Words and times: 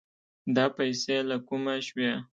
دا 0.55 0.65
پيسې 0.77 1.17
له 1.29 1.37
کومه 1.47 1.73
شوې؟ 1.87 2.11